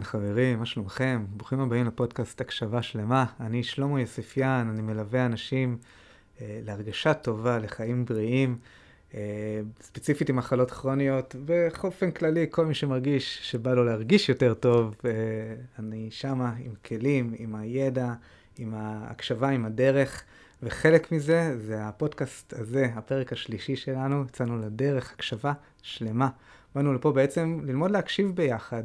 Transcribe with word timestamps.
אהלן, 0.00 0.04
חברים, 0.08 0.58
מה 0.58 0.66
שלומכם? 0.66 1.24
ברוכים 1.28 1.60
הבאים 1.60 1.86
לפודקאסט 1.86 2.40
הקשבה 2.40 2.82
שלמה. 2.82 3.24
אני 3.40 3.62
שלמה 3.62 4.00
יוסיפיאן, 4.00 4.70
אני 4.72 4.82
מלווה 4.82 5.26
אנשים 5.26 5.78
אה, 6.40 6.60
להרגשה 6.64 7.14
טובה, 7.14 7.58
לחיים 7.58 8.04
בריאים, 8.04 8.58
אה, 9.14 9.20
ספציפית 9.82 10.28
עם 10.28 10.36
מחלות 10.36 10.70
כרוניות, 10.70 11.36
ובאופן 11.46 12.10
כללי, 12.10 12.46
כל 12.50 12.66
מי 12.66 12.74
שמרגיש 12.74 13.38
שבא 13.42 13.74
לו 13.74 13.84
להרגיש 13.84 14.28
יותר 14.28 14.54
טוב, 14.54 14.94
אה, 15.04 15.10
אני 15.78 16.08
שמה 16.10 16.52
עם 16.58 16.72
כלים, 16.84 17.34
עם 17.38 17.54
הידע, 17.54 18.12
עם 18.58 18.74
ההקשבה, 18.74 19.48
עם 19.48 19.64
הדרך, 19.64 20.24
וחלק 20.62 21.12
מזה 21.12 21.58
זה 21.58 21.86
הפודקאסט 21.86 22.52
הזה, 22.52 22.86
הפרק 22.94 23.32
השלישי 23.32 23.76
שלנו, 23.76 24.24
יצאנו 24.28 24.58
לדרך, 24.58 25.12
הקשבה 25.12 25.52
שלמה. 25.82 26.28
באנו 26.74 26.94
לפה 26.94 27.12
בעצם 27.12 27.60
ללמוד 27.64 27.90
להקשיב 27.90 28.30
ביחד. 28.34 28.84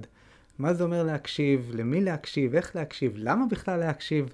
מה 0.60 0.74
זה 0.74 0.84
אומר 0.84 1.04
להקשיב, 1.04 1.72
למי 1.74 2.02
להקשיב, 2.02 2.56
איך 2.56 2.76
להקשיב, 2.76 3.14
למה 3.16 3.46
בכלל 3.46 3.80
להקשיב, 3.80 4.34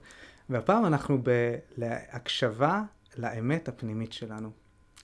והפעם 0.50 0.86
אנחנו 0.86 1.22
בהקשבה 1.78 2.84
לאמת 3.18 3.68
הפנימית 3.68 4.14
שלנו. 4.14 4.50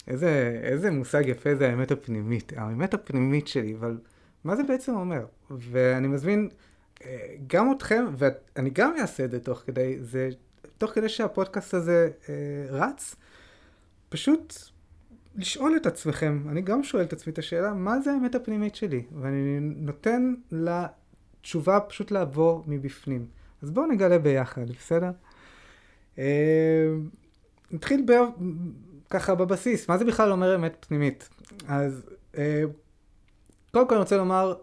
איזה, 0.08 0.59
איזה 0.63 0.91
מושג 0.91 1.23
יפה 1.27 1.55
זה 1.55 1.70
האמת 1.70 1.91
הפנימית, 1.91 2.53
האמת 2.55 2.94
הפנימית 2.94 3.48
שלי, 3.48 3.75
אבל 3.75 3.98
מה 4.44 4.55
זה 4.55 4.63
בעצם 4.63 4.95
אומר? 4.95 5.25
ואני 5.52 6.08
מזמין 6.08 6.49
אה, 7.05 7.36
גם 7.47 7.72
אתכם, 7.72 8.05
ואני 8.17 8.70
גם 8.70 8.94
אעשה 8.99 9.25
את 9.25 9.31
זה 9.31 9.39
תוך 9.39 9.59
כדי, 9.66 9.97
זה 10.02 10.30
תוך 10.77 10.91
כדי 10.91 11.09
שהפודקאסט 11.09 11.73
הזה 11.73 12.09
אה, 12.30 12.34
רץ, 12.70 13.16
פשוט 14.09 14.53
לשאול 15.36 15.75
את 15.75 15.86
עצמכם, 15.86 16.44
אני 16.49 16.61
גם 16.61 16.84
שואל 16.84 17.03
את 17.03 17.13
עצמי 17.13 17.34
את 17.34 17.38
השאלה, 17.38 17.73
מה 17.73 17.99
זה 17.99 18.11
האמת 18.11 18.36
הפנימית 18.36 18.75
שלי? 18.75 19.03
ואני 19.22 19.59
נותן 19.59 20.33
לתשובה 21.48 21.80
פשוט 21.80 22.12
לעבור 22.12 22.64
מבפנים. 22.67 23.26
אז 23.62 23.72
בואו 23.72 23.86
נגלה 23.86 24.20
ביחד, 24.20 24.70
בסדר? 24.70 25.12
אה, 26.20 26.88
נתחיל 27.72 28.04
ב... 28.08 28.12
ככה 29.09 29.36
בבסיס, 29.36 29.89
מה 29.89 29.98
זה 29.98 30.06
בכלל 30.06 30.31
אומר 30.31 30.56
אמת 30.56 30.86
פנימית? 30.88 31.30
אז 31.67 32.09
אה, 32.38 32.64
קודם 33.72 33.88
כל 33.88 33.95
אני 33.95 34.00
רוצה 34.00 34.17
לומר, 34.17 34.56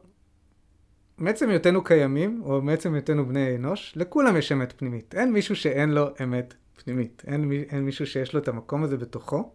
מעצם 1.18 1.48
היותנו 1.48 1.84
קיימים, 1.84 2.42
או 2.44 2.62
מעצם 2.62 2.94
היותנו 2.94 3.26
בני 3.26 3.56
אנוש, 3.56 3.92
לכולם 3.96 4.36
יש 4.36 4.52
אמת 4.52 4.72
פנימית. 4.76 5.14
אין 5.14 5.32
מישהו 5.32 5.56
שאין 5.56 5.90
לו 5.90 6.06
אמת 6.22 6.54
פנימית. 6.84 7.22
אין, 7.26 7.52
אין 7.52 7.84
מישהו 7.84 8.06
שיש 8.06 8.34
לו 8.34 8.40
את 8.40 8.48
המקום 8.48 8.84
הזה 8.84 8.96
בתוכו, 8.96 9.52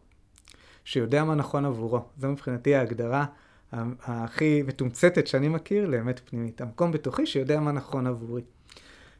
שיודע 0.83 1.23
מה 1.23 1.35
נכון 1.35 1.65
עבורו. 1.65 2.01
זו 2.17 2.27
מבחינתי 2.27 2.75
ההגדרה 2.75 3.25
הכי 3.73 4.61
מתומצתת 4.61 5.27
שאני 5.27 5.47
מכיר 5.47 5.87
לאמת 5.87 6.21
פנימית. 6.25 6.61
המקום 6.61 6.91
בתוכי 6.91 7.25
שיודע 7.25 7.59
מה 7.59 7.71
נכון 7.71 8.07
עבורי. 8.07 8.41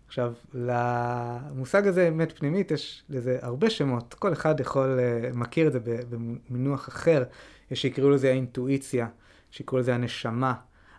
עכשיו, 0.08 0.34
למושג 0.54 1.88
הזה, 1.88 2.08
אמת 2.08 2.40
פנימית, 2.40 2.72
יש 2.72 3.04
לזה 3.10 3.38
הרבה 3.42 3.70
שמות. 3.70 4.14
כל 4.14 4.34
אחד 4.34 4.60
יכול, 4.60 5.00
uh, 5.00 5.38
מכיר 5.38 5.68
את 5.68 5.72
זה 5.74 5.80
במינוח 6.10 6.90
אחר. 6.90 7.24
יש 7.72 7.82
שיקראו 7.82 8.10
לזה 8.10 8.30
האינטואיציה, 8.30 9.08
שיקראו 9.52 9.80
לזה 9.80 9.96
הנשמה, 9.96 10.54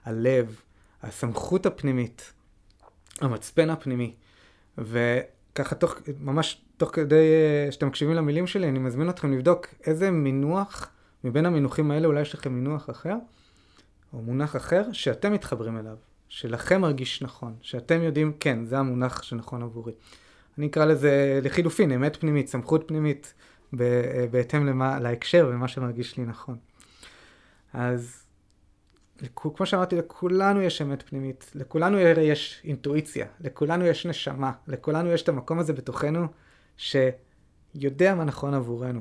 הלב, 0.04 0.60
הסמכות 1.02 1.66
הפנימית, 1.66 2.32
המצפן 3.20 3.70
הפנימי. 3.70 4.14
וככה, 4.78 5.74
תוך, 5.74 5.94
ממש 6.20 6.62
תוך 6.76 6.90
כדי 6.94 7.24
uh, 7.68 7.72
שאתם 7.72 7.86
מקשיבים 7.86 8.14
למילים 8.14 8.46
שלי, 8.46 8.68
אני 8.68 8.78
מזמין 8.78 9.10
אתכם 9.10 9.32
לבדוק 9.32 9.66
איזה 9.86 10.10
מינוח 10.10 10.90
מבין 11.24 11.46
המינוחים 11.46 11.90
האלה, 11.90 12.06
אולי 12.06 12.20
יש 12.20 12.34
לכם 12.34 12.52
מינוח 12.52 12.90
אחר, 12.90 13.14
או 14.12 14.22
מונח 14.22 14.56
אחר, 14.56 14.92
שאתם 14.92 15.32
מתחברים 15.32 15.78
אליו. 15.78 15.96
שלכם 16.28 16.80
מרגיש 16.80 17.22
נכון, 17.22 17.56
שאתם 17.60 18.02
יודעים, 18.02 18.32
כן, 18.40 18.64
זה 18.64 18.78
המונח 18.78 19.22
שנכון 19.22 19.62
עבורי. 19.62 19.92
אני 20.58 20.66
אקרא 20.66 20.84
לזה 20.84 21.40
לחילופין, 21.42 21.92
אמת 21.92 22.16
פנימית, 22.16 22.48
סמכות 22.48 22.84
פנימית, 22.88 23.34
בהתאם 24.30 24.66
למה, 24.66 25.00
להקשר 25.00 25.48
ומה 25.52 25.68
שמרגיש 25.68 26.16
לי 26.16 26.24
נכון. 26.24 26.56
אז 27.72 28.26
כמו 29.34 29.66
שאמרתי, 29.66 29.96
לכולנו 29.96 30.62
יש 30.62 30.82
אמת 30.82 31.02
פנימית, 31.02 31.50
לכולנו 31.54 31.98
יש 31.98 32.62
אינטואיציה, 32.64 33.26
לכולנו 33.40 33.86
יש 33.86 34.06
נשמה, 34.06 34.52
לכולנו 34.66 35.10
יש 35.10 35.22
את 35.22 35.28
המקום 35.28 35.58
הזה 35.58 35.72
בתוכנו 35.72 36.26
שיודע 36.76 38.14
מה 38.14 38.24
נכון 38.24 38.54
עבורנו. 38.54 39.00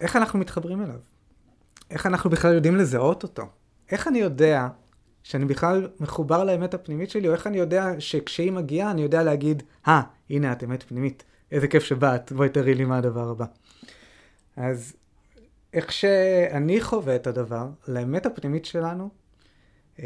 איך 0.00 0.16
אנחנו 0.16 0.38
מתחברים 0.38 0.82
אליו? 0.82 0.98
איך 1.90 2.06
אנחנו 2.06 2.30
בכלל 2.30 2.54
יודעים 2.54 2.76
לזהות 2.76 3.22
אותו? 3.22 3.42
איך 3.90 4.08
אני 4.08 4.18
יודע 4.18 4.68
שאני 5.22 5.44
בכלל 5.44 5.88
מחובר 6.00 6.44
לאמת 6.44 6.74
הפנימית 6.74 7.10
שלי, 7.10 7.28
או 7.28 7.32
איך 7.32 7.46
אני 7.46 7.58
יודע 7.58 8.00
שכשהיא 8.00 8.52
מגיעה 8.52 8.90
אני 8.90 9.02
יודע 9.02 9.22
להגיד, 9.22 9.62
אה, 9.88 10.00
ah, 10.00 10.04
הנה 10.30 10.52
את 10.52 10.64
אמת 10.64 10.82
פנימית, 10.82 11.24
איזה 11.52 11.68
כיף 11.68 11.84
שבאת, 11.84 12.32
בואי 12.32 12.48
תראי 12.48 12.74
לי 12.74 12.84
מה 12.84 12.98
הדבר 12.98 13.28
הבא. 13.28 13.44
אז 14.56 14.96
איך 15.72 15.92
שאני 15.92 16.80
חווה 16.80 17.16
את 17.16 17.26
הדבר, 17.26 17.68
לאמת 17.88 18.26
הפנימית 18.26 18.64
שלנו, 18.64 19.10
אמ, 19.98 20.04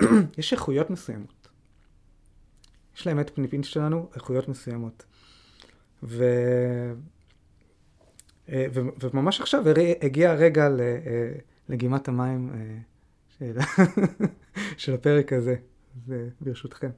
יש 0.38 0.52
איכויות 0.52 0.90
מסוימות. 0.90 1.48
יש 2.96 3.06
לאמת 3.06 3.30
פנימית 3.34 3.64
שלנו 3.64 4.08
איכויות 4.14 4.48
מסוימות. 4.48 5.04
ו... 6.02 6.24
אה, 8.50 8.66
וממש 8.72 9.40
עכשיו 9.40 9.64
הגיע 10.02 10.30
הרגע 10.30 10.66
אה, 10.66 11.32
לגימת 11.68 12.08
המים 12.08 12.50
אה, 12.54 12.78
של, 13.38 13.58
של 14.82 14.94
הפרק 14.94 15.32
הזה, 15.32 15.56
ברשותכם. 16.40 16.90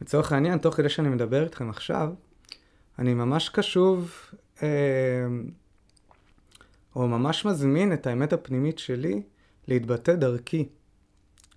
לצורך 0.00 0.32
העניין, 0.32 0.58
תוך 0.58 0.74
כדי 0.74 0.88
שאני 0.88 1.08
מדבר 1.08 1.44
איתכם 1.44 1.70
עכשיו, 1.70 2.12
אני 2.98 3.14
ממש 3.14 3.48
קשוב, 3.48 4.16
או 6.96 7.08
ממש 7.08 7.44
מזמין 7.44 7.92
את 7.92 8.06
האמת 8.06 8.32
הפנימית 8.32 8.78
שלי 8.78 9.22
להתבטא 9.68 10.14
דרכי, 10.14 10.68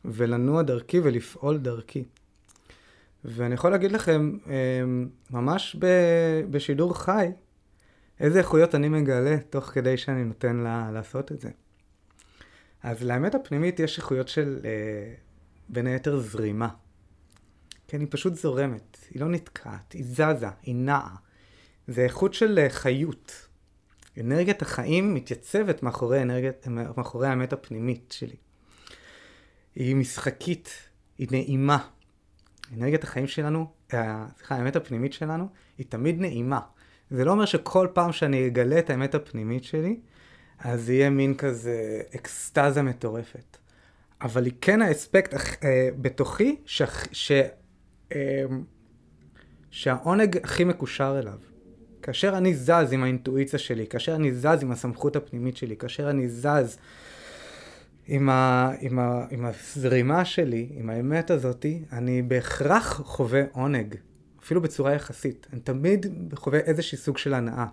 ולנוע 0.06 0.62
דרכי 0.62 1.00
ולפעול 1.00 1.58
דרכי. 1.58 2.04
ואני 3.26 3.54
יכול 3.54 3.72
להגיד 3.72 3.92
לכם, 3.92 4.38
אמ, 4.48 5.10
ממש 5.32 5.76
בשידור 6.50 6.98
חי, 7.00 7.32
איזה 8.20 8.40
איכויות 8.40 8.76
אני 8.76 8.90
מגלה 8.90 9.38
תוך 9.50 9.66
כדי 9.66 9.98
שאני 9.98 10.24
נותן 10.24 10.56
לה 10.56 10.90
לעשות 10.94 11.32
את 11.32 11.40
זה. 11.40 11.50
אז 12.84 13.04
לאמת 13.04 13.36
הפנימית 13.36 13.80
יש 13.80 13.98
איכויות 13.98 14.28
של, 14.28 14.60
אה, 14.66 15.14
בין 15.70 15.88
היתר, 15.88 16.20
זרימה. 16.20 16.70
כן, 17.88 18.00
היא 18.00 18.08
פשוט 18.12 18.36
זורמת, 18.36 18.98
היא 19.10 19.22
לא 19.22 19.28
נתקעת, 19.28 19.92
היא 19.92 20.06
זזה, 20.06 20.48
היא 20.64 20.76
נעה. 20.76 21.16
זה 21.88 22.02
איכות 22.02 22.34
של 22.34 22.60
אה, 22.60 22.70
חיות. 22.70 23.48
אנרגיית 24.20 24.62
החיים 24.62 25.14
מתייצבת 25.14 25.84
מאחורי, 25.84 26.22
אנרגיית, 26.22 26.68
מאחורי 26.68 27.28
האמת 27.28 27.54
הפנימית 27.54 28.12
שלי. 28.18 28.36
היא 29.76 29.96
משחקית, 29.96 30.70
היא 31.18 31.28
נעימה, 31.32 31.88
אנרגיית 32.78 33.04
החיים 33.04 33.28
שלנו, 33.28 33.66
אה, 33.94 34.26
סליחה, 34.38 34.56
האמת 34.56 34.76
הפנימית 34.76 35.14
שלנו, 35.14 35.48
היא 35.78 35.86
תמיד 35.90 36.22
נעימה. 36.22 36.60
זה 37.10 37.26
לא 37.26 37.32
אומר 37.32 37.46
שכל 37.46 37.88
פעם 37.94 38.12
שאני 38.12 38.48
אגלה 38.48 38.80
את 38.80 38.90
האמת 38.90 39.16
הפנימית 39.16 39.64
שלי, 39.64 40.00
אז 40.60 40.90
יהיה 40.90 41.10
מין 41.10 41.36
כזה 41.36 42.02
אקסטזה 42.16 42.82
מטורפת. 42.82 43.58
אבל 44.22 44.46
היא 44.46 44.54
כן 44.62 44.82
האספקט 44.82 45.34
אה, 45.64 45.90
בתוכי 46.02 46.56
ש, 46.66 46.82
ש, 47.12 47.32
אה, 48.16 48.44
שהעונג 49.72 50.38
הכי 50.44 50.64
מקושר 50.64 51.20
אליו. 51.20 51.38
כאשר 52.02 52.38
אני 52.38 52.56
זז 52.56 52.92
עם 52.92 53.04
האינטואיציה 53.04 53.60
שלי, 53.60 53.88
כאשר 53.88 54.16
אני 54.16 54.34
זז 54.34 54.64
עם 54.64 54.72
הסמכות 54.72 55.16
הפנימית 55.16 55.58
שלי, 55.58 55.78
כאשר 55.78 56.10
אני 56.10 56.30
זז 56.30 56.78
עם, 58.08 58.30
ה, 58.30 58.72
עם, 58.80 59.00
ה, 59.00 59.26
עם 59.32 59.46
הזרימה 59.46 60.26
שלי, 60.26 60.70
עם 60.72 60.90
האמת 60.90 61.32
הזאתי, 61.32 61.84
אני 61.92 62.22
בהכרח 62.22 63.02
חווה 63.06 63.42
עונג, 63.52 63.96
אפילו 64.44 64.62
בצורה 64.62 64.94
יחסית. 64.94 65.48
אני 65.54 65.60
תמיד 65.62 66.06
חווה 66.36 66.60
איזשהו 66.60 66.98
סוג 66.98 67.18
של 67.18 67.34
הנאה. 67.34 67.66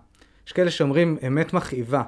יש 0.46 0.52
כאלה 0.52 0.70
שאומרים 0.70 1.18
אמת 1.26 1.52
מכאיבה, 1.52 2.02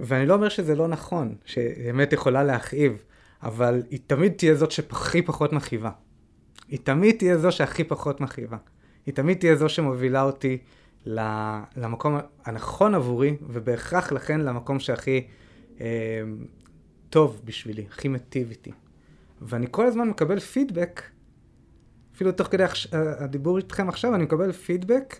ואני 0.00 0.26
לא 0.26 0.34
אומר 0.34 0.48
שזה 0.48 0.74
לא 0.74 0.88
נכון, 0.88 1.34
שאמת 1.44 2.12
יכולה 2.12 2.44
להכאיב, 2.44 3.04
אבל 3.42 3.82
היא 3.90 4.00
תמיד 4.06 4.32
תהיה 4.32 4.54
זאת 4.54 4.70
שהכי 4.70 5.22
פחות 5.22 5.52
מכאיבה. 5.52 5.90
היא 6.68 6.78
תמיד 6.82 7.16
תהיה 7.18 7.38
זו 7.38 7.52
שהכי 7.52 7.84
פחות 7.84 8.20
מכאיבה. 8.20 8.56
היא 9.06 9.14
תמיד 9.14 9.38
תהיה 9.38 9.56
זו 9.56 9.68
שמובילה 9.68 10.22
אותי 10.22 10.58
למקום 11.76 12.18
הנכון 12.44 12.94
עבורי, 12.94 13.36
ובהכרח 13.42 14.12
לכן 14.12 14.40
למקום 14.40 14.80
שהכי 14.80 15.26
אה, 15.80 15.86
טוב 17.10 17.40
בשבילי, 17.44 17.86
הכי 17.90 18.08
מטיב 18.08 18.50
איתי. 18.50 18.72
ואני 19.42 19.66
כל 19.70 19.86
הזמן 19.86 20.08
מקבל 20.08 20.40
פידבק, 20.40 21.02
אפילו 22.14 22.32
תוך 22.32 22.48
כדי 22.48 22.64
הדיבור 22.92 23.58
איתכם 23.58 23.88
עכשיו, 23.88 24.14
אני 24.14 24.24
מקבל 24.24 24.52
פידבק 24.52 25.16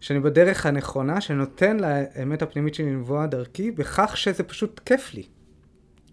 שאני 0.00 0.20
בדרך 0.20 0.66
הנכונה, 0.66 1.20
שנותן 1.20 1.76
לאמת 1.76 2.42
הפנימית 2.42 2.74
שלי 2.74 2.92
לנבוע 2.92 3.26
דרכי, 3.26 3.70
בכך 3.70 4.16
שזה 4.16 4.42
פשוט 4.42 4.80
כיף 4.84 5.14
לי. 5.14 5.26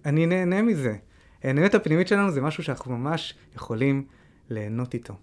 אני 0.06 0.26
נהנה 0.26 0.62
מזה. 0.62 0.96
האמת 1.44 1.76
הפנימית 1.76 2.08
שלנו 2.08 2.32
זה 2.32 2.42
משהו 2.42 2.64
שאנחנו 2.64 2.98
ממש 2.98 3.36
יכולים 3.56 4.06
ליהנות 4.50 4.94
איתו. 4.94 5.16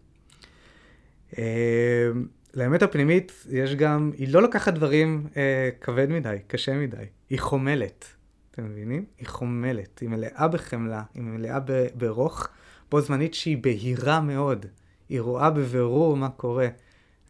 אה, 1.39 2.11
לאמת 2.55 2.83
הפנימית 2.83 3.33
יש 3.51 3.75
גם, 3.75 4.11
היא 4.19 4.29
לא 4.29 4.43
לוקחת 4.43 4.75
דברים 4.75 5.27
אה, 5.37 5.71
כבד 5.81 6.11
מדי, 6.11 6.37
קשה 6.47 6.75
מדי, 6.75 6.97
היא 7.31 7.39
חומלת. 7.39 8.15
אתם 8.55 8.65
מבינים? 8.65 9.05
היא 9.19 9.29
חומלת, 9.29 9.99
היא 9.99 10.09
מלאה 10.09 10.49
בחמלה, 10.49 11.03
היא 11.15 11.23
מלאה 11.23 11.59
ברוך, 11.95 12.49
בו 12.91 13.01
זמנית 13.01 13.35
שהיא 13.35 13.59
בהירה 13.63 14.21
מאוד. 14.21 14.67
היא 15.09 15.21
רואה 15.21 15.51
בבירור 15.51 16.17
מה 16.17 16.29
קורה, 16.29 16.69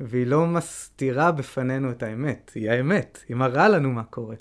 והיא 0.00 0.26
לא 0.26 0.46
מסתירה 0.46 1.32
בפנינו 1.32 1.90
את 1.90 2.02
האמת, 2.02 2.50
היא 2.54 2.70
האמת, 2.70 3.24
היא 3.28 3.36
מראה 3.36 3.68
לנו 3.68 3.92
מה 3.92 4.04
קורה. 4.04 4.36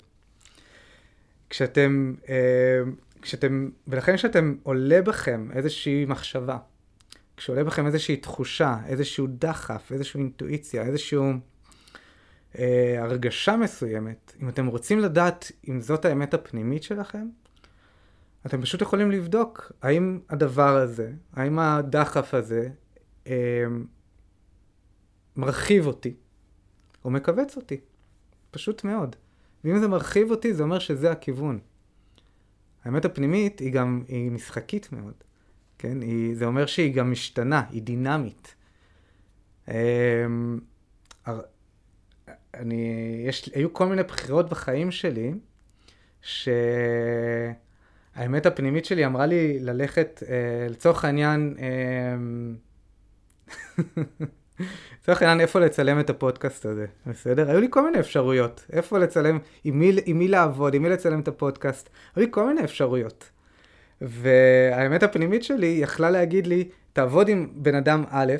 כשאתם, 1.50 2.14
אה, 2.28 2.82
כשאתם, 3.22 3.68
ולכן 3.88 4.16
כשאתם 4.16 4.54
עולה 4.62 5.02
בכם 5.02 5.48
איזושהי 5.54 6.04
מחשבה, 6.04 6.58
כשעולה 7.36 7.64
בכם 7.64 7.86
איזושהי 7.86 8.16
תחושה, 8.16 8.76
איזשהו 8.86 9.26
דחף, 9.30 9.92
איזושהי 9.92 10.20
אינטואיציה, 10.20 10.82
איזושהי 10.82 11.18
אה, 12.58 13.02
הרגשה 13.02 13.56
מסוימת, 13.56 14.36
אם 14.42 14.48
אתם 14.48 14.66
רוצים 14.66 14.98
לדעת 14.98 15.52
אם 15.68 15.80
זאת 15.80 16.04
האמת 16.04 16.34
הפנימית 16.34 16.82
שלכם, 16.82 17.26
אתם 18.46 18.62
פשוט 18.62 18.82
יכולים 18.82 19.10
לבדוק 19.10 19.72
האם 19.82 20.20
הדבר 20.30 20.76
הזה, 20.76 21.12
האם 21.32 21.58
הדחף 21.58 22.34
הזה 22.34 22.68
אה, 23.26 23.64
מרחיב 25.36 25.86
אותי 25.86 26.14
או 27.04 27.10
מכווץ 27.10 27.56
אותי. 27.56 27.80
פשוט 28.50 28.84
מאוד. 28.84 29.16
ואם 29.64 29.78
זה 29.78 29.88
מרחיב 29.88 30.30
אותי, 30.30 30.54
זה 30.54 30.62
אומר 30.62 30.78
שזה 30.78 31.10
הכיוון. 31.10 31.58
האמת 32.84 33.04
הפנימית 33.04 33.58
היא 33.58 33.72
גם, 33.72 34.02
היא 34.08 34.30
משחקית 34.30 34.92
מאוד. 34.92 35.14
כן? 35.78 36.02
היא, 36.02 36.36
זה 36.36 36.44
אומר 36.44 36.66
שהיא 36.66 36.94
גם 36.94 37.10
משתנה, 37.10 37.62
היא 37.70 37.82
דינמית. 37.82 38.54
אמ, 39.68 39.74
אני, 42.58 43.22
יש, 43.26 43.50
היו 43.54 43.72
כל 43.72 43.86
מיני 43.86 44.02
בחירות 44.02 44.48
בחיים 44.48 44.90
שלי, 44.90 45.32
שהאמת 46.22 47.56
הפנימית 48.46 48.84
שלי 48.84 49.06
אמרה 49.06 49.26
לי 49.26 49.58
ללכת, 49.58 50.22
אה, 50.28 50.66
לצורך 50.70 51.04
העניין, 51.04 51.54
אה, 51.58 52.16
לצורך 55.02 55.22
העניין, 55.22 55.40
איפה 55.40 55.60
לצלם 55.60 56.00
את 56.00 56.10
הפודקאסט 56.10 56.66
הזה, 56.66 56.86
בסדר? 57.06 57.50
היו 57.50 57.60
לי 57.60 57.66
כל 57.70 57.84
מיני 57.84 58.00
אפשרויות. 58.00 58.66
איפה 58.72 58.98
לצלם, 58.98 59.38
עם 59.64 59.78
מי, 59.78 59.92
עם 60.06 60.18
מי 60.18 60.28
לעבוד, 60.28 60.74
עם 60.74 60.82
מי 60.82 60.88
לצלם 60.88 61.20
את 61.20 61.28
הפודקאסט. 61.28 61.88
היו 62.16 62.24
לי 62.24 62.30
כל 62.32 62.46
מיני 62.46 62.64
אפשרויות. 62.64 63.30
והאמת 64.00 65.02
הפנימית 65.02 65.44
שלי 65.44 65.66
יכלה 65.66 66.10
להגיד 66.10 66.46
לי, 66.46 66.68
תעבוד 66.92 67.28
עם 67.28 67.48
בן 67.54 67.74
אדם 67.74 68.04
א', 68.10 68.32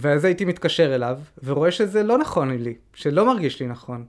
ואז 0.00 0.24
הייתי 0.24 0.44
מתקשר 0.44 0.94
אליו, 0.94 1.18
ורואה 1.44 1.70
שזה 1.70 2.02
לא 2.02 2.18
נכון 2.18 2.50
לי, 2.50 2.74
שלא 2.94 3.26
מרגיש 3.26 3.60
לי 3.60 3.66
נכון. 3.66 4.04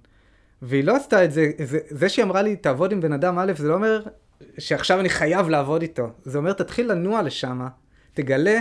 והיא 0.62 0.84
לא 0.84 0.96
עשתה 0.96 1.26
את 1.26 1.32
זה, 1.32 1.52
זה, 1.64 1.80
זה 1.90 2.10
שהיא 2.10 2.26
אמרה 2.26 2.42
לי, 2.42 2.56
תעבוד 2.56 2.92
עם 2.92 3.02
בן 3.02 3.14
אדם 3.14 3.40
א', 3.40 3.52
זה 3.58 3.68
לא 3.68 3.74
אומר 3.74 4.02
שעכשיו 4.58 5.00
אני 5.00 5.10
חייב 5.10 5.50
לעבוד 5.50 5.82
איתו. 5.82 6.10
זה 6.24 6.38
אומר, 6.38 6.54
תתחיל 6.54 6.92
לנוע 6.92 7.22
לשם, 7.22 7.68
תגלה 8.14 8.60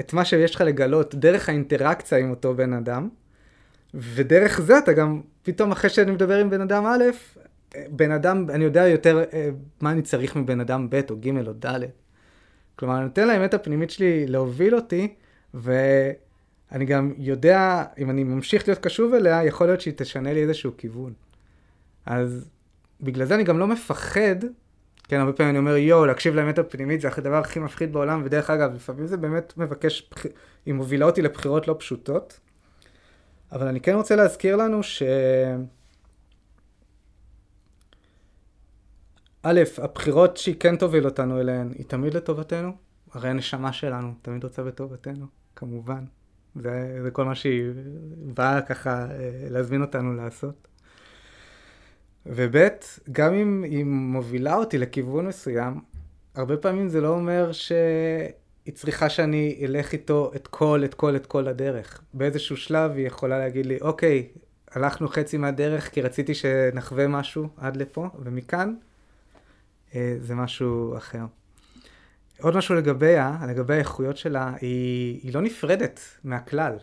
את 0.00 0.12
מה 0.12 0.24
שיש 0.24 0.54
לך 0.54 0.60
לגלות 0.60 1.14
דרך 1.14 1.48
האינטראקציה 1.48 2.18
עם 2.18 2.30
אותו 2.30 2.54
בן 2.54 2.72
אדם, 2.72 3.08
ודרך 3.94 4.60
זה 4.60 4.78
אתה 4.78 4.92
גם, 4.92 5.20
פתאום 5.42 5.72
אחרי 5.72 5.90
שאני 5.90 6.10
מדבר 6.10 6.38
עם 6.38 6.50
בן 6.50 6.60
אדם 6.60 6.86
א', 6.86 7.04
בן 7.88 8.10
אדם, 8.10 8.50
אני 8.50 8.64
יודע 8.64 8.88
יותר 8.88 9.24
אה, 9.32 9.48
מה 9.80 9.90
אני 9.90 10.02
צריך 10.02 10.36
מבן 10.36 10.60
אדם 10.60 10.90
ב' 10.90 11.00
או 11.10 11.16
ג' 11.16 11.46
או 11.46 11.52
ד'. 11.52 11.80
כלומר, 12.76 12.96
אני 12.96 13.04
נותן 13.04 13.28
לאמת 13.28 13.54
הפנימית 13.54 13.90
שלי 13.90 14.26
להוביל 14.26 14.74
אותי, 14.74 15.14
ואני 16.74 16.84
גם 16.84 17.12
יודע, 17.18 17.84
אם 17.98 18.10
אני 18.10 18.24
ממשיך 18.24 18.68
להיות 18.68 18.80
קשוב 18.80 19.14
אליה, 19.14 19.44
יכול 19.44 19.66
להיות 19.66 19.80
שהיא 19.80 19.94
תשנה 19.96 20.32
לי 20.32 20.42
איזשהו 20.42 20.72
כיוון. 20.76 21.12
אז 22.06 22.50
בגלל 23.00 23.26
זה 23.26 23.34
אני 23.34 23.44
גם 23.44 23.58
לא 23.58 23.66
מפחד, 23.66 24.36
כן, 25.08 25.20
הרבה 25.20 25.32
פעמים 25.32 25.50
אני 25.50 25.58
אומר, 25.58 25.76
יואו, 25.76 26.06
להקשיב 26.06 26.34
לאמת 26.34 26.58
הפנימית 26.58 27.00
זה 27.00 27.08
הדבר 27.16 27.36
הכי 27.36 27.60
מפחיד 27.60 27.92
בעולם, 27.92 28.22
ודרך 28.24 28.50
אגב, 28.50 28.74
לפעמים 28.74 29.06
זה 29.06 29.16
באמת 29.16 29.52
מבקש, 29.56 30.10
היא 30.66 30.74
מובילה 30.74 31.06
אותי 31.06 31.22
לבחירות 31.22 31.68
לא 31.68 31.76
פשוטות. 31.78 32.40
אבל 33.52 33.66
אני 33.66 33.80
כן 33.80 33.94
רוצה 33.94 34.16
להזכיר 34.16 34.56
לנו 34.56 34.82
ש... 34.82 35.02
א', 39.42 39.60
הבחירות 39.78 40.36
שהיא 40.36 40.56
כן 40.60 40.76
תוביל 40.76 41.04
אותנו 41.04 41.40
אליהן, 41.40 41.72
היא 41.78 41.86
תמיד 41.86 42.14
לטובתנו. 42.14 42.72
הרי 43.12 43.28
הנשמה 43.28 43.72
שלנו 43.72 44.14
תמיד 44.22 44.44
רוצה 44.44 44.62
בטובתנו, 44.62 45.26
כמובן. 45.56 46.04
זה, 46.56 46.98
זה 47.02 47.10
כל 47.10 47.24
מה 47.24 47.34
שהיא 47.34 47.64
באה 48.34 48.62
ככה 48.62 49.06
אה, 49.10 49.30
להזמין 49.50 49.80
אותנו 49.80 50.14
לעשות. 50.14 50.68
וב', 52.26 52.56
גם 53.12 53.34
אם 53.34 53.62
היא 53.62 53.84
מובילה 53.84 54.54
אותי 54.54 54.78
לכיוון 54.78 55.26
מסוים, 55.26 55.80
הרבה 56.34 56.56
פעמים 56.56 56.88
זה 56.88 57.00
לא 57.00 57.08
אומר 57.08 57.52
שהיא 57.52 58.74
צריכה 58.74 59.08
שאני 59.08 59.60
אלך 59.64 59.92
איתו 59.92 60.32
את 60.36 60.46
כל, 60.46 60.82
את 60.84 60.94
כל, 60.94 61.16
את 61.16 61.26
כל 61.26 61.48
הדרך. 61.48 62.02
באיזשהו 62.14 62.56
שלב 62.56 62.90
היא 62.96 63.06
יכולה 63.06 63.38
להגיד 63.38 63.66
לי, 63.66 63.78
אוקיי, 63.80 64.28
הלכנו 64.70 65.08
חצי 65.08 65.36
מהדרך 65.36 65.90
כי 65.90 66.02
רציתי 66.02 66.34
שנחווה 66.34 67.08
משהו 67.08 67.48
עד 67.56 67.76
לפה, 67.76 68.08
ומכאן 68.18 68.74
אה, 69.94 70.16
זה 70.20 70.34
משהו 70.34 70.96
אחר. 70.96 71.24
עוד 72.40 72.56
משהו 72.56 72.74
לגביה, 72.74 73.36
לגבי 73.48 73.74
האיכויות 73.74 74.16
שלה, 74.16 74.52
היא, 74.60 75.20
היא 75.22 75.34
לא 75.34 75.40
נפרדת 75.40 76.00
מהכלל. 76.24 76.76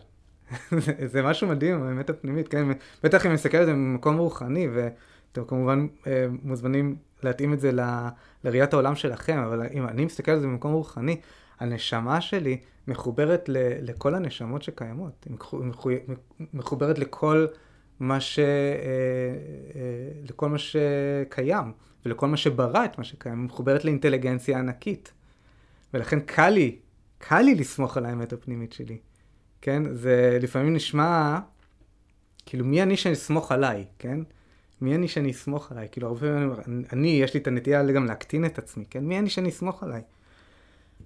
זה 1.12 1.22
משהו 1.22 1.48
מדהים, 1.48 1.82
האמת 1.82 2.10
הפנימית, 2.10 2.48
כן? 2.48 2.66
בטח 3.02 3.22
אם 3.22 3.30
אני 3.30 3.34
מסתכל 3.34 3.56
על 3.56 3.66
זה 3.66 3.72
ממקום 3.72 4.16
רוחני, 4.18 4.68
ואתם 4.72 5.44
כמובן 5.44 5.86
אה, 6.06 6.26
מוזמנים 6.42 6.96
להתאים 7.22 7.52
את 7.52 7.60
זה 7.60 7.72
ל, 7.72 7.80
לראיית 8.44 8.72
העולם 8.72 8.94
שלכם, 8.94 9.38
אבל 9.38 9.66
אם 9.72 9.88
אני 9.88 10.04
מסתכל 10.04 10.32
על 10.32 10.40
זה 10.40 10.46
ממקום 10.46 10.72
רוחני, 10.72 11.20
הנשמה 11.60 12.20
שלי 12.20 12.60
מחוברת 12.88 13.48
ל, 13.48 13.56
לכל 13.80 14.14
הנשמות 14.14 14.62
שקיימות, 14.62 15.26
היא 15.26 15.36
מחוברת 16.54 16.98
לכל 16.98 17.46
מה, 18.00 18.20
ש, 18.20 18.38
אה, 18.38 18.44
לכל 20.28 20.48
מה 20.48 20.58
שקיים. 20.58 21.72
ולכל 22.06 22.26
מה 22.26 22.36
שברא 22.36 22.84
את 22.84 22.98
מה 22.98 23.04
שקיים, 23.04 23.38
היא 23.38 23.44
מחוברת 23.44 23.84
לאינטליגנציה 23.84 24.58
ענקית. 24.58 25.12
ולכן 25.94 26.20
קל 26.20 26.50
לי, 26.50 26.76
קל 27.18 27.40
לי 27.40 27.54
לסמוך 27.54 27.96
על 27.96 28.06
האמת 28.06 28.32
הפנימית 28.32 28.72
שלי. 28.72 28.98
כן? 29.60 29.82
זה 29.94 30.38
לפעמים 30.42 30.74
נשמע, 30.74 31.38
כאילו, 32.46 32.64
מי 32.64 32.82
אני 32.82 32.96
שאני 32.96 33.14
אסמוך 33.14 33.52
עליי, 33.52 33.84
כן? 33.98 34.20
מי 34.80 34.94
אני 34.94 35.08
שאני 35.08 35.30
אסמוך 35.30 35.72
עליי? 35.72 35.88
כאילו, 35.92 36.08
הרבה 36.08 36.20
פעמים 36.20 36.52
אני, 36.66 36.84
אני, 36.92 37.08
יש 37.08 37.34
לי 37.34 37.40
את 37.40 37.46
הנטייה 37.46 37.84
גם 37.84 38.06
להקטין 38.06 38.44
את 38.44 38.58
עצמי, 38.58 38.84
כן? 38.90 39.04
מי 39.04 39.18
אני 39.18 39.30
שאני 39.30 39.48
אסמוך 39.48 39.82
עליי? 39.82 40.02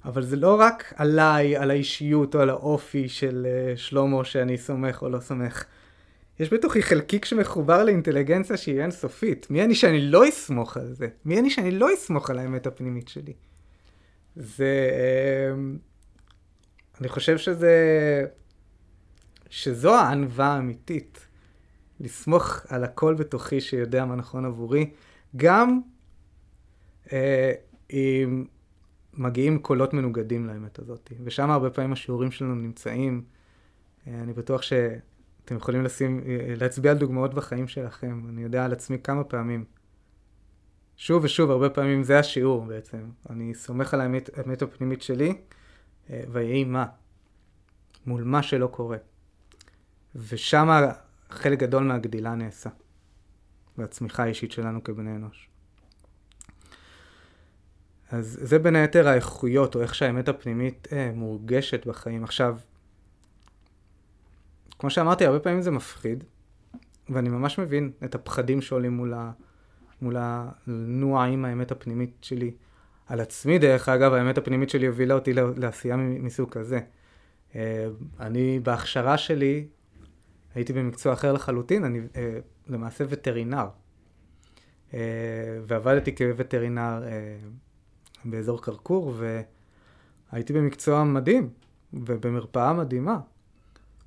אבל 0.04 0.22
זה 0.22 0.36
לא 0.36 0.60
רק 0.60 0.92
עליי, 0.96 1.56
על 1.56 1.70
האישיות 1.70 2.34
או 2.34 2.40
על 2.40 2.50
האופי 2.50 3.08
של 3.08 3.46
uh, 3.46 3.78
שלמה 3.78 4.24
שאני 4.24 4.58
סומך 4.58 5.02
או 5.02 5.08
לא 5.08 5.20
סומך. 5.20 5.64
יש 6.40 6.52
בתוכי 6.52 6.82
חלקיק 6.82 7.24
שמחובר 7.24 7.84
לאינטליגנציה 7.84 8.56
שהיא 8.56 8.80
אינסופית. 8.80 9.46
מי 9.50 9.64
אני 9.64 9.74
שאני 9.74 10.00
לא 10.00 10.28
אסמוך 10.28 10.76
על 10.76 10.94
זה? 10.94 11.08
מי 11.24 11.38
אני 11.38 11.50
שאני 11.50 11.70
לא 11.70 11.94
אסמוך 11.94 12.30
על 12.30 12.38
האמת 12.38 12.66
הפנימית 12.66 13.08
שלי? 13.08 13.32
זה... 14.36 14.90
אמ, 15.54 15.78
אני 17.00 17.08
חושב 17.08 17.38
שזה... 17.38 17.74
שזו 19.50 19.94
הענווה 19.94 20.46
האמיתית. 20.46 21.26
לסמוך 22.00 22.60
על 22.68 22.84
הכל 22.84 23.14
בתוכי 23.14 23.60
שיודע 23.60 24.04
מה 24.04 24.16
נכון 24.16 24.44
עבורי, 24.44 24.90
גם 25.36 25.80
אה, 27.12 27.52
אם 27.90 28.44
מגיעים 29.14 29.58
קולות 29.58 29.94
מנוגדים 29.94 30.46
לאמת 30.46 30.78
הזאת. 30.78 31.12
ושם 31.24 31.50
הרבה 31.50 31.70
פעמים 31.70 31.92
השיעורים 31.92 32.30
שלנו 32.30 32.54
נמצאים. 32.54 33.24
אה, 34.06 34.20
אני 34.22 34.32
בטוח 34.32 34.62
ש... 34.62 34.72
אתם 35.44 35.56
יכולים 35.56 35.84
לשים, 35.84 36.20
להצביע 36.56 36.90
על 36.90 36.98
דוגמאות 36.98 37.34
בחיים 37.34 37.68
שלכם. 37.68 38.22
אני 38.28 38.42
יודע 38.42 38.64
על 38.64 38.72
עצמי 38.72 38.98
כמה 38.98 39.24
פעמים. 39.24 39.64
שוב 40.96 41.24
ושוב, 41.24 41.50
הרבה 41.50 41.70
פעמים 41.70 42.02
זה 42.02 42.18
השיעור 42.18 42.64
בעצם. 42.64 43.10
אני 43.30 43.54
סומך 43.54 43.94
על 43.94 44.00
האמת, 44.00 44.30
האמת 44.38 44.62
הפנימית 44.62 45.02
שלי, 45.02 45.34
אה, 46.10 46.20
ויהי 46.32 46.64
מה. 46.64 46.86
מול 48.06 48.22
מה 48.22 48.42
שלא 48.42 48.66
קורה. 48.66 48.96
ושם 50.14 50.68
חלק 51.30 51.58
גדול 51.58 51.82
מהגדילה 51.82 52.34
נעשה. 52.34 52.70
והצמיחה 53.78 54.22
האישית 54.22 54.52
שלנו 54.52 54.84
כבני 54.84 55.16
אנוש. 55.16 55.48
אז 58.10 58.38
זה 58.42 58.58
בין 58.58 58.76
היתר 58.76 59.08
האיכויות, 59.08 59.74
או 59.74 59.82
איך 59.82 59.94
שהאמת 59.94 60.28
הפנימית 60.28 60.88
אה, 60.92 61.10
מורגשת 61.14 61.86
בחיים. 61.86 62.24
עכשיו, 62.24 62.58
כמו 64.78 64.90
שאמרתי, 64.90 65.26
הרבה 65.26 65.40
פעמים 65.40 65.62
זה 65.62 65.70
מפחיד, 65.70 66.24
ואני 67.08 67.28
ממש 67.28 67.58
מבין 67.58 67.92
את 68.04 68.14
הפחדים 68.14 68.60
שעולים 68.60 68.92
מול, 68.92 69.14
ה... 69.14 69.30
מול 70.02 70.16
הנוע 70.18 71.24
עם 71.24 71.44
האמת 71.44 71.70
הפנימית 71.70 72.16
שלי. 72.22 72.50
על 73.06 73.20
עצמי, 73.20 73.58
דרך 73.58 73.88
אגב, 73.88 74.12
האמת 74.12 74.38
הפנימית 74.38 74.70
שלי 74.70 74.86
הובילה 74.86 75.14
אותי 75.14 75.32
לעשייה 75.56 75.96
מסוג 75.96 76.50
כזה. 76.50 76.80
אה, 77.56 77.86
אני 78.20 78.60
בהכשרה 78.62 79.18
שלי 79.18 79.66
הייתי 80.54 80.72
במקצוע 80.72 81.12
אחר 81.12 81.32
לחלוטין, 81.32 81.84
אני 81.84 82.00
אה, 82.16 82.38
למעשה 82.66 83.04
וטרינר. 83.08 83.66
אה, 84.94 85.00
ועבדתי 85.66 86.16
כווטרינר 86.16 87.02
באזור 88.24 88.62
כרכור, 88.62 89.14
והייתי 90.32 90.52
במקצוע 90.52 91.04
מדהים, 91.04 91.48
ובמרפאה 91.92 92.72
מדהימה. 92.72 93.18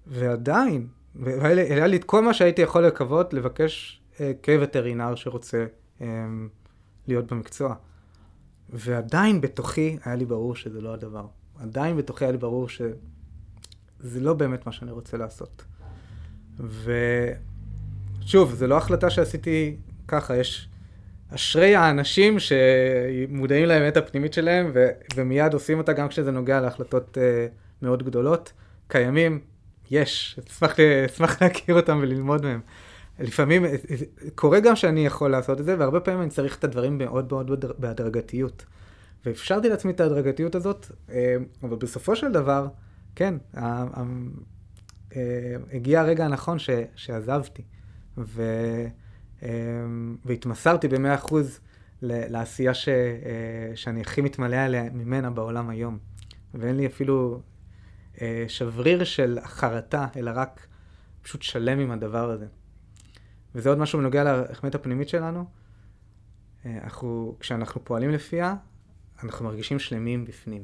ועדיין, 0.08 0.88
והיה 1.15 1.88
לי 1.88 1.98
את 1.98 2.03
כל 2.03 2.22
מה 2.22 2.34
שהייתי 2.34 2.62
יכול 2.62 2.86
לקוות 2.86 3.34
לבקש 3.34 4.01
כווטרינר 4.46 5.15
שרוצה 5.15 5.65
להיות 7.08 7.32
במקצוע. 7.32 7.75
ועדיין 8.70 9.41
בתוכי 9.41 9.98
היה 10.06 10.15
לי 10.15 10.25
ברור 10.25 10.56
שזה 10.56 10.82
לא 10.82 10.94
הדבר. 10.94 11.25
עדיין 11.60 11.98
בתוכי 11.98 12.25
היה 12.25 12.32
לי 12.32 12.38
ברור 12.38 12.70
ש... 12.70 12.82
זה 14.00 14.20
לא 14.20 14.34
באמת 14.34 14.65
מה 14.65 14.72
שאני 14.72 14.91
רוצה 14.91 15.18
לעשות. 15.18 15.65
ושוב, 18.24 18.53
זו 18.53 18.68
לא 18.68 18.77
החלטה 18.77 19.10
שעשיתי 19.10 19.77
ככה, 20.08 20.38
יש 20.38 20.70
אשרי 21.36 21.75
האנשים 21.75 22.38
שמודעים 22.39 23.65
לאמת 23.65 23.98
הפנימית 23.98 24.34
שלהם 24.34 24.72
ו- 24.74 24.89
ומיד 25.15 25.53
עושים 25.53 25.77
אותה 25.77 25.94
גם 25.94 26.08
כשזה 26.08 26.32
נוגע 26.32 26.62
להחלטות 26.62 27.18
uh, 27.18 27.22
מאוד 27.82 28.03
גדולות. 28.03 28.53
קיימים, 28.88 29.39
יש, 29.91 30.39
אשמח, 30.50 30.79
אשמח 31.06 31.41
להכיר 31.41 31.75
אותם 31.75 32.00
וללמוד 32.01 32.46
מהם. 32.46 32.62
לפעמים, 33.19 33.65
אה, 33.65 33.71
אה, 33.71 33.75
קורה 34.35 34.59
גם 34.59 34.75
שאני 34.75 35.05
יכול 35.05 35.31
לעשות 35.31 35.59
את 35.59 35.65
זה, 35.65 35.75
והרבה 35.79 35.99
פעמים 35.99 36.21
אני 36.21 36.29
צריך 36.29 36.57
את 36.57 36.63
הדברים 36.63 36.97
מאוד 36.97 37.33
מאוד 37.33 37.65
בהדרגתיות. 37.77 38.65
ואפשרתי 39.25 39.69
לעצמי 39.69 39.91
את 39.91 39.99
ההדרגתיות 39.99 40.55
הזאת, 40.55 40.91
אבל 41.63 41.75
בסופו 41.77 42.15
של 42.15 42.31
דבר, 42.31 42.67
כן, 43.15 43.35
אה, 45.15 45.55
הגיע 45.73 46.01
הרגע 46.01 46.25
הנכון 46.25 46.59
ש, 46.59 46.69
שעזבתי, 46.95 47.61
ו, 48.17 48.43
אמ, 49.43 50.17
והתמסרתי 50.25 50.88
במאה 50.88 51.15
אחוז 51.15 51.59
לעשייה 52.01 52.73
ש, 52.73 52.89
אה, 52.89 53.75
שאני 53.75 54.01
הכי 54.01 54.21
מתמלא 54.21 54.55
עליה 54.55 54.83
ממנה 54.93 55.29
בעולם 55.29 55.69
היום. 55.69 55.97
ואין 56.53 56.77
לי 56.77 56.85
אפילו 56.85 57.41
אה, 58.21 58.45
שבריר 58.47 59.03
של 59.03 59.39
חרטה, 59.43 60.07
אלא 60.15 60.31
רק 60.35 60.67
פשוט 61.21 61.41
שלם 61.41 61.79
עם 61.79 61.91
הדבר 61.91 62.29
הזה. 62.29 62.45
וזה 63.56 63.70
עוד 63.70 63.77
משהו 63.77 64.00
בנוגע 64.00 64.24
להחמאת 64.24 64.75
הפנימית 64.75 65.10
שלנו. 65.10 65.46
אנחנו, 66.65 67.36
כשאנחנו 67.39 67.84
פועלים 67.84 68.10
לפיה, 68.10 68.56
אנחנו 69.24 69.46
מרגישים 69.46 69.79
שלמים 69.79 70.25
בפנים. 70.25 70.63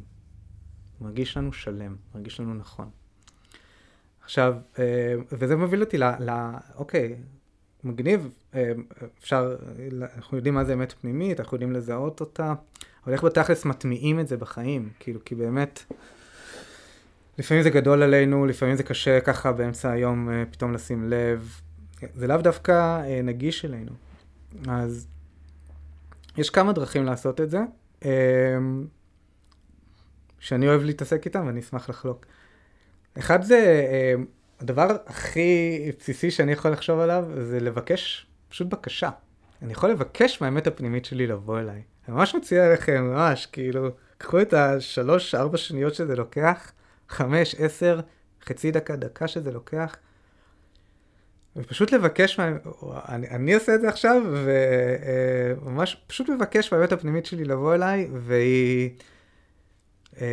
מרגיש 1.01 1.37
לנו 1.37 1.53
שלם, 1.53 1.95
מרגיש 2.15 2.39
לנו 2.39 2.53
נכון. 2.53 2.89
עכשיו, 4.23 4.55
אה, 4.79 5.15
וזה 5.31 5.55
מוביל 5.55 5.81
אותי 5.81 5.97
ל... 5.97 6.03
ל 6.03 6.29
אוקיי, 6.75 7.15
מגניב, 7.83 8.29
אה, 8.55 8.71
אפשר, 9.19 9.55
אנחנו 10.15 10.37
יודעים 10.37 10.53
מה 10.53 10.63
זה 10.63 10.73
אמת 10.73 10.93
פנימית, 11.01 11.39
אנחנו 11.39 11.55
יודעים 11.55 11.71
לזהות 11.71 12.19
אותה, 12.19 12.53
אבל 13.03 13.13
איך 13.13 13.23
בתכלס 13.23 13.65
מטמיעים 13.65 14.19
את 14.19 14.27
זה 14.27 14.37
בחיים? 14.37 14.89
כאילו, 14.99 15.19
כי 15.25 15.35
באמת, 15.35 15.83
לפעמים 17.37 17.63
זה 17.63 17.69
גדול 17.69 18.03
עלינו, 18.03 18.45
לפעמים 18.45 18.75
זה 18.75 18.83
קשה 18.83 19.21
ככה 19.21 19.51
באמצע 19.51 19.91
היום 19.91 20.29
אה, 20.29 20.43
פתאום 20.51 20.73
לשים 20.73 21.09
לב. 21.09 21.61
זה 22.13 22.27
לאו 22.27 22.37
דווקא 22.37 23.01
נגיש 23.23 23.65
אלינו. 23.65 23.91
אז 24.67 25.07
יש 26.37 26.49
כמה 26.49 26.73
דרכים 26.73 27.05
לעשות 27.05 27.41
את 27.41 27.49
זה. 27.49 27.59
שאני 30.39 30.67
אוהב 30.67 30.83
להתעסק 30.83 31.25
איתם 31.25 31.43
ואני 31.47 31.59
אשמח 31.59 31.89
לחלוק. 31.89 32.25
אחד 33.17 33.43
זה, 33.43 33.87
אה, 33.91 34.13
הדבר 34.59 34.97
הכי 35.05 35.79
בסיסי 35.99 36.31
שאני 36.31 36.51
יכול 36.51 36.71
לחשוב 36.71 36.99
עליו 36.99 37.25
זה 37.41 37.59
לבקש, 37.59 38.27
פשוט 38.49 38.67
בקשה. 38.67 39.09
אני 39.61 39.73
יכול 39.73 39.89
לבקש 39.89 40.41
מהאמת 40.41 40.67
הפנימית 40.67 41.05
שלי 41.05 41.27
לבוא 41.27 41.59
אליי. 41.59 41.81
אני 42.07 42.15
ממש 42.15 42.35
מציע 42.35 42.73
לכם, 42.73 43.03
ממש, 43.03 43.45
כאילו, 43.45 43.89
קחו 44.17 44.41
את 44.41 44.53
השלוש, 44.53 45.35
ארבע 45.35 45.57
שניות 45.57 45.95
שזה 45.95 46.15
לוקח, 46.15 46.71
חמש, 47.09 47.55
עשר, 47.55 47.99
חצי 48.45 48.71
דקה, 48.71 48.95
דקה 48.95 49.27
שזה 49.27 49.51
לוקח, 49.51 49.95
ופשוט 51.55 51.91
לבקש, 51.91 52.39
מה... 52.39 52.51
אני, 53.09 53.29
אני 53.29 53.53
עושה 53.53 53.75
את 53.75 53.81
זה 53.81 53.89
עכשיו, 53.89 54.21
וממש 55.63 55.97
פשוט 56.07 56.29
מבקש 56.29 56.73
מהאמת 56.73 56.91
הפנימית 56.91 57.25
שלי 57.25 57.45
לבוא 57.45 57.75
אליי, 57.75 58.07
והיא... 58.13 58.89
אה, 60.21 60.27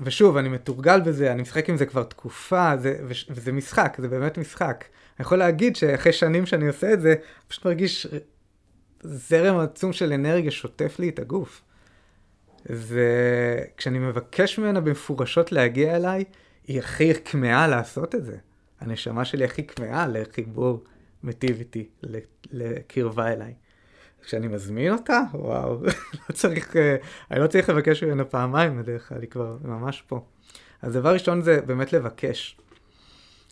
ושוב, 0.00 0.36
אני 0.36 0.48
מתורגל 0.48 1.00
בזה, 1.00 1.32
אני 1.32 1.42
משחק 1.42 1.68
עם 1.68 1.76
זה 1.76 1.86
כבר 1.86 2.02
תקופה, 2.02 2.76
זה, 2.76 2.96
וזה 3.30 3.52
משחק, 3.52 3.96
זה 4.00 4.08
באמת 4.08 4.38
משחק. 4.38 4.84
אני 5.18 5.24
יכול 5.24 5.38
להגיד 5.38 5.76
שאחרי 5.76 6.12
שנים 6.12 6.46
שאני 6.46 6.66
עושה 6.66 6.92
את 6.92 7.00
זה, 7.00 7.14
פשוט 7.48 7.66
מרגיש 7.66 8.06
זרם 9.02 9.58
עצום 9.58 9.92
של 9.92 10.12
אנרגיה 10.12 10.50
שוטף 10.50 10.98
לי 10.98 11.08
את 11.08 11.18
הגוף. 11.18 11.62
וכשאני 12.70 13.98
מבקש 13.98 14.58
ממנה 14.58 14.80
במפורשות 14.80 15.52
להגיע 15.52 15.96
אליי, 15.96 16.24
היא 16.66 16.78
הכי 16.78 17.14
כמהה 17.24 17.68
לעשות 17.68 18.14
את 18.14 18.24
זה. 18.24 18.36
הנשמה 18.84 19.24
שלי 19.24 19.44
הכי 19.44 19.66
כמהה 19.66 20.06
לחיבור 20.06 20.84
מיטיב 21.22 21.58
איתי, 21.58 21.88
לקרבה 22.52 23.32
אליי. 23.32 23.54
כשאני 24.22 24.48
מזמין 24.48 24.92
אותה, 24.92 25.20
וואו, 25.34 25.82
לא 26.28 26.34
צריך, 26.34 26.76
אה, 26.76 26.96
אני 27.30 27.40
לא 27.40 27.46
צריך 27.46 27.68
לבקש 27.68 28.04
ממנה 28.04 28.24
פעמיים 28.24 28.78
בדרך 28.78 29.08
כלל, 29.08 29.20
היא 29.20 29.30
כבר 29.30 29.56
ממש 29.64 30.04
פה. 30.06 30.24
אז 30.82 30.92
דבר 30.92 31.12
ראשון 31.12 31.42
זה 31.42 31.60
באמת 31.66 31.92
לבקש. 31.92 32.58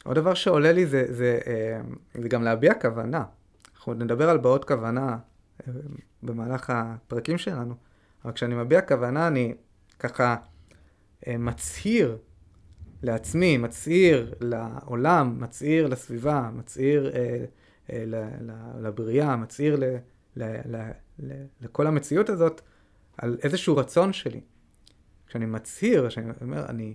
עוד 0.05 0.17
דבר 0.17 0.35
שעולה 0.35 0.73
לי 0.73 0.87
זה, 0.87 1.05
זה, 1.09 1.39
אה, 1.47 1.81
זה 2.23 2.29
גם 2.29 2.43
להביע 2.43 2.75
כוונה. 2.75 3.25
אנחנו 3.75 3.95
נדבר 3.95 4.31
על 4.31 4.39
בעות 4.39 4.65
כוונה 4.65 5.17
אה, 5.69 5.73
במהלך 6.23 6.71
הפרקים 6.71 7.39
שלנו, 7.39 7.75
אבל 8.25 8.33
כשאני 8.33 8.55
מביע 8.55 8.81
כוונה 8.81 9.27
אני 9.27 9.55
ככה 9.99 10.37
מצהיר 11.29 12.19
לעצמי, 13.03 13.59
מצהיר 13.59 14.35
לעולם, 14.41 15.41
מצהיר 15.41 15.87
לסביבה, 15.87 16.51
מצהיר 16.53 17.13
לבריאה, 18.81 19.37
מצהיר 19.37 19.77
ל... 19.77 19.85
ל, 20.37 20.45
ל, 20.77 20.91
ל, 21.19 21.33
לכל 21.61 21.87
המציאות 21.87 22.29
הזאת 22.29 22.61
על 23.19 23.37
איזשהו 23.43 23.77
רצון 23.77 24.13
שלי. 24.13 24.41
כשאני 25.27 25.47
מצהיר, 25.47 26.09
כשאני 26.09 26.31
אומר, 26.41 26.67
אני, 26.67 26.95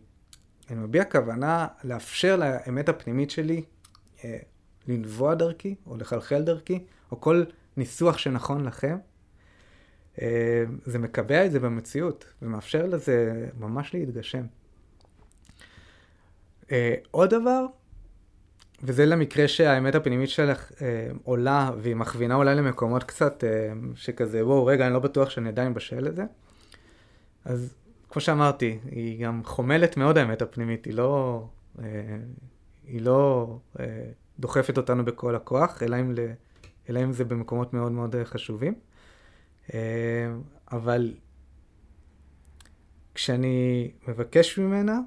אני 0.70 0.80
מביע 0.80 1.04
כוונה 1.04 1.68
לאפשר 1.84 2.36
לאמת 2.36 2.90
הפנימית 2.90 3.32
שלי 3.32 3.64
אה, 4.24 4.38
לנבוע 4.88 5.36
דרכי, 5.36 5.76
או 5.86 5.98
לחלחל 5.98 6.44
דרכי, 6.44 6.86
או 7.12 7.22
כל 7.22 7.44
ניסוח 7.78 8.18
שנכון 8.18 8.66
לכם, 8.66 8.98
אה, 10.22 10.64
זה 10.86 11.00
מקבע 11.00 11.46
את 11.46 11.52
זה 11.52 11.60
במציאות, 11.60 12.26
ומאפשר 12.42 12.86
לזה 12.86 13.50
ממש 13.60 13.94
להתגשם. 13.94 14.46
אה, 16.71 16.95
עוד 17.12 17.29
דבר, 17.29 17.65
וזה 18.83 19.05
למקרה 19.05 19.47
שהאמת 19.47 19.95
הפנימית 19.95 20.29
שלך 20.29 20.71
אה, 20.81 21.07
עולה, 21.24 21.71
והיא 21.81 21.95
מכווינה 21.95 22.36
אולי 22.36 22.55
למקומות 22.55 23.03
קצת 23.03 23.43
אה, 23.43 23.74
שכזה, 23.95 24.45
וואו, 24.45 24.65
רגע, 24.65 24.86
אני 24.86 24.93
לא 24.93 25.00
בטוח 25.00 25.29
שאני 25.29 25.50
עדיין 25.50 25.74
בשל 25.74 26.00
לזה. 26.00 26.24
אז 27.45 27.74
כמו 28.09 28.21
שאמרתי, 28.21 28.79
היא 28.91 29.25
גם 29.25 29.41
חומלת 29.43 29.97
מאוד 29.97 30.17
האמת 30.17 30.41
הפנימית, 30.41 30.86
היא 30.86 30.93
לא, 30.93 31.43
אה, 31.79 32.17
היא 32.88 33.01
לא 33.01 33.47
אה, 33.79 33.86
דוחפת 34.39 34.77
אותנו 34.77 35.05
בכל 35.05 35.36
הכוח, 35.36 35.83
אלא 35.83 36.00
אם, 36.00 36.12
ל, 36.12 36.19
אלא 36.89 37.03
אם 37.03 37.12
זה 37.12 37.25
במקומות 37.25 37.74
מאוד 37.74 37.91
מאוד 37.91 38.15
חשובים. 38.24 38.74
אה, 39.74 39.79
אבל 40.71 41.13
כשאני 43.15 43.91
מבקש 44.07 44.57
ממנה, 44.59 45.00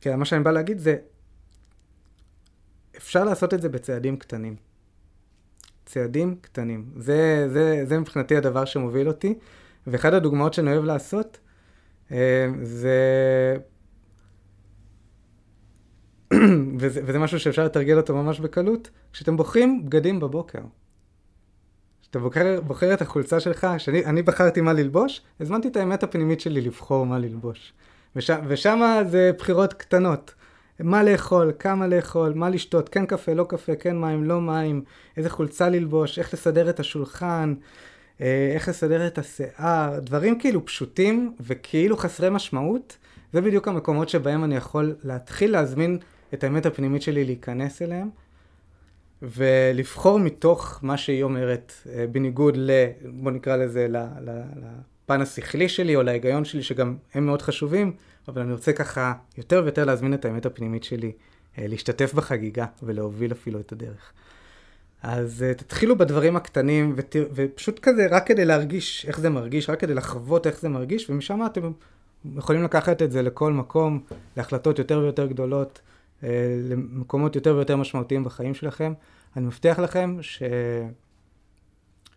כן, 0.00 0.18
מה 0.18 0.24
שאני 0.24 0.44
בא 0.44 0.50
להגיד 0.50 0.78
זה, 0.78 0.96
אפשר 2.96 3.24
לעשות 3.24 3.54
את 3.54 3.62
זה 3.62 3.68
בצעדים 3.68 4.16
קטנים. 4.16 4.56
צעדים 5.86 6.36
קטנים. 6.40 6.90
זה, 6.96 7.48
זה, 7.52 7.84
זה 7.86 7.98
מבחינתי 7.98 8.36
הדבר 8.36 8.64
שמוביל 8.64 9.08
אותי, 9.08 9.34
ואחד 9.86 10.14
הדוגמאות 10.14 10.54
שאני 10.54 10.72
אוהב 10.72 10.84
לעשות, 10.84 11.38
אה, 12.12 12.48
זה... 12.62 13.56
וזה, 16.78 17.00
וזה 17.04 17.18
משהו 17.18 17.40
שאפשר 17.40 17.64
לתרגל 17.64 17.96
אותו 17.96 18.14
ממש 18.16 18.40
בקלות, 18.40 18.90
כשאתם 19.12 19.36
בוחרים 19.36 19.84
בגדים 19.84 20.20
בבוקר. 20.20 20.60
כשאתה 22.14 22.24
בוחר, 22.24 22.60
בוחר 22.66 22.94
את 22.94 23.02
החולצה 23.02 23.40
שלך, 23.40 23.66
כשאני 23.76 24.22
בחרתי 24.22 24.60
מה 24.60 24.72
ללבוש, 24.72 25.22
הזמנתי 25.40 25.68
את 25.68 25.76
האמת 25.76 26.02
הפנימית 26.02 26.40
שלי 26.40 26.60
לבחור 26.60 27.06
מה 27.06 27.18
ללבוש. 27.18 27.72
וש, 28.16 28.30
ושם 28.48 29.02
זה 29.08 29.30
בחירות 29.38 29.72
קטנות. 29.72 30.34
מה 30.80 31.02
לאכול, 31.02 31.52
כמה 31.58 31.86
לאכול, 31.86 32.32
מה 32.34 32.48
לשתות, 32.48 32.88
כן 32.88 33.06
קפה, 33.06 33.34
לא 33.34 33.44
קפה, 33.48 33.76
כן 33.76 33.96
מים, 33.96 34.24
לא 34.24 34.40
מים, 34.40 34.82
איזה 35.16 35.30
חולצה 35.30 35.68
ללבוש, 35.68 36.18
איך 36.18 36.34
לסדר 36.34 36.70
את 36.70 36.80
השולחן, 36.80 37.54
אה, 38.20 38.52
איך 38.54 38.68
לסדר 38.68 39.06
את 39.06 39.18
השיער, 39.18 40.00
דברים 40.00 40.38
כאילו 40.38 40.64
פשוטים 40.64 41.34
וכאילו 41.40 41.96
חסרי 41.96 42.30
משמעות, 42.30 42.96
זה 43.32 43.40
בדיוק 43.40 43.68
המקומות 43.68 44.08
שבהם 44.08 44.44
אני 44.44 44.56
יכול 44.56 44.94
להתחיל 45.04 45.52
להזמין 45.52 45.98
את 46.34 46.44
האמת 46.44 46.66
הפנימית 46.66 47.02
שלי 47.02 47.24
להיכנס 47.24 47.82
אליהם, 47.82 48.08
ולבחור 49.30 50.18
מתוך 50.18 50.78
מה 50.82 50.96
שהיא 50.96 51.22
אומרת, 51.22 51.72
אה, 51.92 52.06
בניגוד 52.12 52.54
ל... 52.56 52.70
בוא 53.04 53.30
נקרא 53.30 53.56
לזה, 53.56 53.86
לפן 53.90 55.20
השכלי 55.20 55.68
שלי 55.68 55.96
או 55.96 56.02
להיגיון 56.02 56.44
שלי, 56.44 56.62
שגם 56.62 56.96
הם 57.14 57.26
מאוד 57.26 57.42
חשובים, 57.42 57.92
אבל 58.28 58.42
אני 58.42 58.52
רוצה 58.52 58.72
ככה 58.72 59.12
יותר 59.38 59.62
ויותר 59.64 59.84
להזמין 59.84 60.14
את 60.14 60.24
האמת 60.24 60.46
הפנימית 60.46 60.84
שלי, 60.84 61.12
אה, 61.58 61.66
להשתתף 61.66 62.14
בחגיגה 62.14 62.66
ולהוביל 62.82 63.32
אפילו 63.32 63.60
את 63.60 63.72
הדרך. 63.72 64.12
אז 65.02 65.44
uh, 65.50 65.58
תתחילו 65.58 65.98
בדברים 65.98 66.36
הקטנים, 66.36 66.92
ות... 66.96 67.16
ופשוט 67.34 67.78
כזה, 67.78 68.06
רק 68.10 68.26
כדי 68.26 68.44
להרגיש 68.44 69.06
איך 69.08 69.20
זה 69.20 69.30
מרגיש, 69.30 69.70
רק 69.70 69.80
כדי 69.80 69.94
לחוות 69.94 70.46
איך 70.46 70.60
זה 70.60 70.68
מרגיש, 70.68 71.10
ומשם 71.10 71.46
אתם 71.46 71.72
יכולים 72.36 72.62
לקחת 72.62 73.02
את 73.02 73.12
זה 73.12 73.22
לכל 73.22 73.52
מקום, 73.52 74.00
להחלטות 74.36 74.78
יותר 74.78 74.98
ויותר 74.98 75.26
גדולות, 75.26 75.80
למקומות 76.70 77.36
יותר 77.36 77.54
ויותר 77.54 77.76
משמעותיים 77.76 78.24
בחיים 78.24 78.54
שלכם. 78.54 78.92
אני 79.36 79.46
מבטיח 79.46 79.78
לכם 79.78 80.16
ש... 80.20 80.42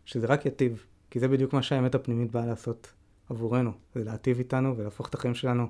שזה 0.05 0.27
רק 0.27 0.45
יטיב, 0.45 0.85
כי 1.09 1.19
זה 1.19 1.27
בדיוק 1.27 1.53
מה 1.53 1.61
שהאמת 1.61 1.95
הפנימית 1.95 2.31
באה 2.31 2.45
לעשות 2.45 2.93
עבורנו, 3.29 3.71
זה 3.95 4.03
להטיב 4.03 4.37
איתנו 4.37 4.77
ולהפוך 4.77 5.09
את 5.09 5.15
החיים 5.15 5.35
שלנו 5.35 5.67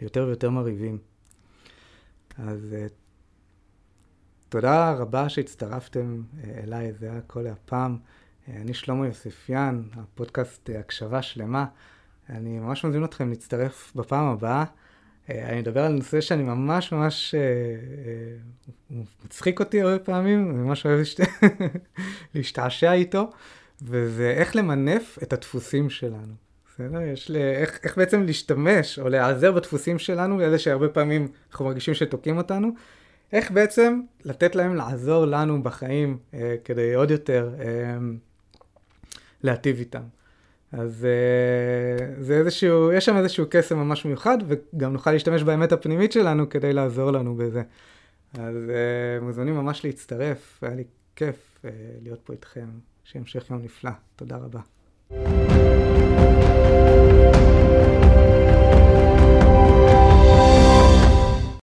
ליותר 0.00 0.24
ויותר 0.26 0.50
מרהיבים. 0.50 0.98
אז 2.38 2.76
uh, 2.88 2.92
תודה 4.54 4.92
רבה 4.92 5.28
שהצטרפתם 5.28 6.22
אה, 6.44 6.62
אליי, 6.62 6.92
זה 6.92 7.10
היה 7.10 7.20
כל 7.20 7.46
הפעם. 7.46 7.98
אה, 8.48 8.56
אני 8.56 8.74
שלמה 8.74 9.06
יוספיאן, 9.06 9.82
הפודקאסט 9.94 10.70
אה, 10.70 10.80
הקשבה 10.80 11.22
שלמה. 11.22 11.66
אני 12.28 12.58
ממש 12.58 12.84
מזמין 12.84 13.04
אתכם 13.04 13.28
להצטרף 13.28 13.92
בפעם 13.96 14.24
הבאה. 14.24 14.64
אני 15.30 15.60
מדבר 15.60 15.84
על 15.84 15.92
נושא 15.92 16.20
שאני 16.20 16.42
ממש 16.42 16.92
ממש, 16.92 17.34
הוא 18.88 19.04
מצחיק 19.24 19.60
אותי 19.60 19.82
הרבה 19.82 19.98
פעמים, 19.98 20.50
אני 20.50 20.58
ממש 20.58 20.86
אוהב 20.86 20.98
להשת... 20.98 21.20
להשתעשע 22.34 22.92
איתו, 22.92 23.30
וזה 23.82 24.30
איך 24.30 24.56
למנף 24.56 25.18
את 25.22 25.32
הדפוסים 25.32 25.90
שלנו. 25.90 26.34
בסדר? 26.74 27.00
יש 27.00 27.30
ל... 27.30 27.36
איך, 27.36 27.78
איך 27.84 27.98
בעצם 27.98 28.22
להשתמש 28.22 28.98
או 28.98 29.08
להיעזר 29.08 29.52
בדפוסים 29.52 29.98
שלנו, 29.98 30.40
אלה 30.40 30.58
שהרבה 30.58 30.88
פעמים 30.88 31.28
אנחנו 31.50 31.64
מרגישים 31.64 31.94
שתוקעים 31.94 32.36
אותנו, 32.36 32.70
איך 33.32 33.50
בעצם 33.50 34.00
לתת 34.24 34.54
להם 34.54 34.74
לעזור 34.74 35.24
לנו 35.24 35.62
בחיים 35.62 36.18
אה, 36.34 36.56
כדי 36.64 36.94
עוד 36.94 37.10
יותר 37.10 37.54
אה, 37.58 37.96
להטיב 39.42 39.78
איתם. 39.78 40.02
אז 40.78 41.06
אה, 41.06 42.06
זה 42.18 42.34
איזשהו, 42.34 42.92
יש 42.92 43.04
שם 43.04 43.16
איזשהו 43.16 43.46
קסם 43.50 43.78
ממש 43.78 44.04
מיוחד, 44.04 44.38
וגם 44.46 44.92
נוכל 44.92 45.12
להשתמש 45.12 45.42
באמת 45.42 45.72
הפנימית 45.72 46.12
שלנו 46.12 46.48
כדי 46.48 46.72
לעזור 46.72 47.10
לנו 47.10 47.34
בזה. 47.36 47.62
אז 48.38 48.56
אה, 48.70 49.20
מוזמנים 49.22 49.54
ממש 49.54 49.84
להצטרף, 49.84 50.58
היה 50.62 50.74
לי 50.74 50.84
כיף 51.16 51.58
אה, 51.64 51.70
להיות 52.02 52.20
פה 52.24 52.32
איתכם, 52.32 52.66
שימשך 53.04 53.50
יום 53.50 53.62
נפלא. 53.62 53.90
תודה 54.16 54.36
רבה. 54.36 55.43